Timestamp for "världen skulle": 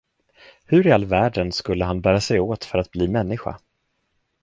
1.05-1.85